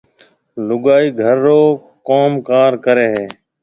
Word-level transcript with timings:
لُگائيَ 0.67 1.07
گھر 1.21 1.37
رو 1.45 1.61
ڪوم 2.07 2.31
ڪار 2.49 2.71
ڪريَ 2.85 3.07
هيَ۔ 3.13 3.25